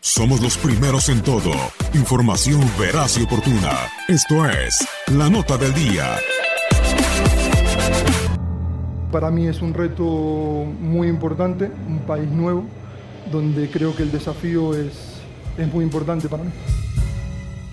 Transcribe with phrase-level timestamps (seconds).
[0.00, 1.52] Somos los primeros en todo.
[1.94, 3.72] Información veraz y oportuna.
[4.08, 6.16] Esto es La Nota del Día.
[9.12, 12.64] Para mí es un reto muy importante, un país nuevo,
[13.30, 14.92] donde creo que el desafío es,
[15.56, 16.50] es muy importante para mí.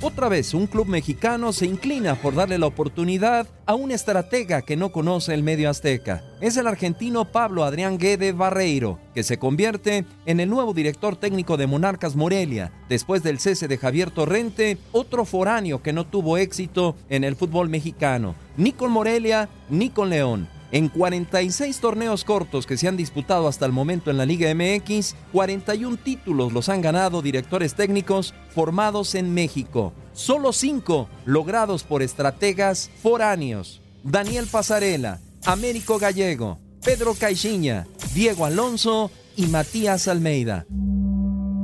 [0.02, 4.76] Otra vez, un club mexicano se inclina por darle la oportunidad a un estratega que
[4.76, 6.22] no conoce el medio azteca.
[6.42, 11.56] Es el argentino Pablo Adrián Guede Barreiro, que se convierte en el nuevo director técnico
[11.56, 16.98] de Monarcas Morelia, después del cese de Javier Torrente, otro foráneo que no tuvo éxito
[17.10, 20.55] en el fútbol mexicano, ni con Morelia ni con León.
[20.72, 25.16] En 46 torneos cortos que se han disputado hasta el momento en la Liga MX,
[25.32, 29.94] 41 títulos los han ganado directores técnicos formados en México.
[30.14, 33.82] Solo 5 logrados por estrategas foráneos.
[34.04, 40.66] Daniel Pasarela, Américo Gallego, Pedro Caixinha, Diego Alonso y Matías Almeida.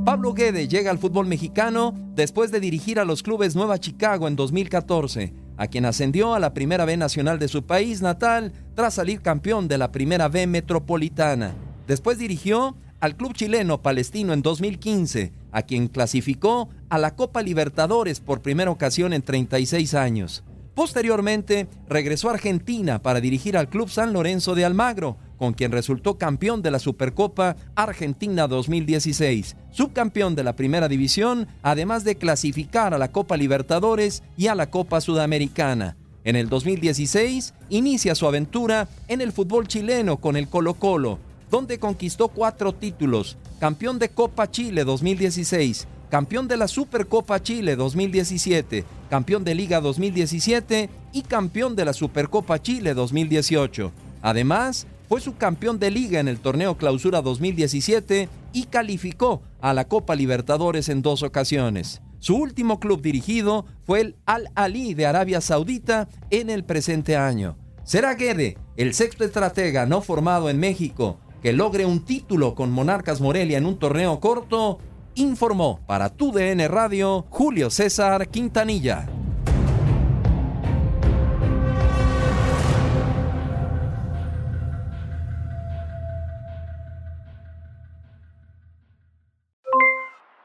[0.04, 4.34] Pablo Guede llega al fútbol mexicano después de dirigir a los clubes Nueva Chicago en
[4.34, 9.20] 2014, a quien ascendió a la Primera B Nacional de su país natal tras salir
[9.20, 11.54] campeón de la Primera B Metropolitana.
[11.86, 18.20] Después dirigió al club chileno Palestino en 2015, a quien clasificó a la Copa Libertadores
[18.20, 20.44] por primera ocasión en 36 años.
[20.74, 26.18] Posteriormente, regresó a Argentina para dirigir al Club San Lorenzo de Almagro, con quien resultó
[26.18, 32.98] campeón de la Supercopa Argentina 2016, subcampeón de la Primera División, además de clasificar a
[32.98, 35.96] la Copa Libertadores y a la Copa Sudamericana.
[36.22, 41.18] En el 2016, inicia su aventura en el fútbol chileno con el Colo Colo,
[41.50, 48.84] donde conquistó cuatro títulos, campeón de Copa Chile 2016, campeón de la Supercopa Chile 2017,
[49.10, 53.90] campeón de Liga 2017 y campeón de la Supercopa Chile 2018.
[54.22, 60.14] Además, fue subcampeón de Liga en el torneo Clausura 2017 y calificó a la Copa
[60.14, 62.02] Libertadores en dos ocasiones.
[62.18, 67.56] Su último club dirigido fue el Al Ali de Arabia Saudita en el presente año.
[67.84, 73.20] ¿Será Guede el sexto estratega no formado en México que logre un título con Monarcas
[73.20, 74.78] Morelia en un torneo corto?
[75.16, 79.11] Informó para tu DN Radio Julio César Quintanilla.